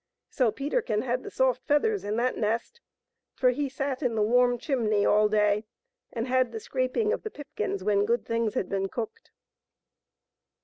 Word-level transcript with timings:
So 0.31 0.51
Peterkin 0.51 1.03
had 1.03 1.21
the 1.21 1.29
soft 1.29 1.61
feathers 1.67 2.03
in 2.03 2.15
that 2.15 2.35
nest, 2.35 2.81
for 3.35 3.51
he 3.51 3.69
sat 3.69 4.01
in 4.01 4.15
the 4.15 4.23
warm 4.23 4.57
chimney 4.57 5.05
all 5.05 5.29
day, 5.29 5.63
and 6.11 6.27
had 6.27 6.51
the 6.51 6.59
scraping 6.59 7.13
of 7.13 7.21
the 7.21 7.29
pipkins 7.29 7.83
when 7.83 8.07
good 8.07 8.25
things 8.25 8.55
had 8.55 8.67
been 8.67 8.87
cooked. 8.89 9.29